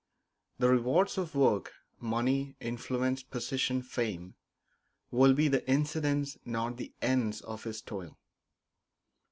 [0.57, 4.33] The rewards of work money, influence, position, fame
[5.11, 8.17] will be the incidents, not the ends, of his toil.